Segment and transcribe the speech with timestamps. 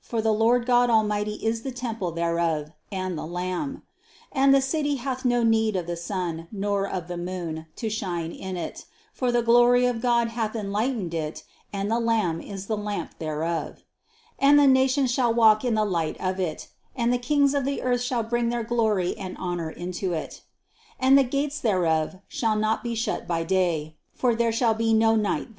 [0.00, 3.82] For the Lord God Almighty is the temple thereof, and the Lamb.
[4.30, 4.30] 23.
[4.42, 8.30] And the city hath no need of the sun, nor of the moon, to shine
[8.30, 11.42] in it; for the glory of God hath enlightened it,
[11.72, 13.82] and the Lamb is the lamp thereof.
[14.38, 14.48] 24.
[14.48, 17.82] And the nations shall walk in the light of it; and the kings of the
[17.82, 20.42] earth shall bring their glory and honor into it.
[21.00, 21.00] 25.
[21.00, 25.16] And the gates thereof shall not be shut by day; for there shall be no
[25.16, 25.58] night there.